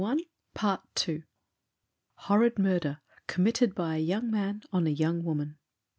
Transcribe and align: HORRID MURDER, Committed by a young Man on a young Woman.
HORRID 2.17 2.57
MURDER, 2.57 3.01
Committed 3.27 3.75
by 3.75 3.95
a 3.95 3.99
young 3.99 4.31
Man 4.31 4.63
on 4.73 4.87
a 4.87 4.89
young 4.89 5.23
Woman. 5.23 5.59